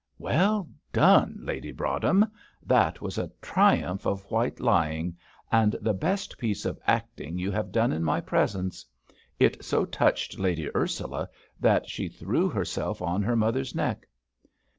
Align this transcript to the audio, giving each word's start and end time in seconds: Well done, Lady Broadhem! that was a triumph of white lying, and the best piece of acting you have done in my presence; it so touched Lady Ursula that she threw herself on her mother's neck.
Well 0.17 0.67
done, 0.91 1.37
Lady 1.43 1.71
Broadhem! 1.71 2.25
that 2.65 3.01
was 3.01 3.19
a 3.19 3.29
triumph 3.39 4.07
of 4.07 4.25
white 4.31 4.59
lying, 4.59 5.15
and 5.51 5.73
the 5.79 5.93
best 5.93 6.39
piece 6.39 6.65
of 6.65 6.79
acting 6.87 7.37
you 7.37 7.51
have 7.51 7.71
done 7.71 7.91
in 7.91 8.03
my 8.03 8.19
presence; 8.19 8.83
it 9.39 9.63
so 9.63 9.85
touched 9.85 10.39
Lady 10.39 10.75
Ursula 10.75 11.29
that 11.59 11.87
she 11.87 12.07
threw 12.09 12.49
herself 12.49 12.99
on 12.99 13.21
her 13.21 13.35
mother's 13.35 13.75
neck. 13.75 14.07